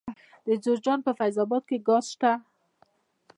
[0.47, 2.31] د جوزجان په فیض اباد کې ګاز شته.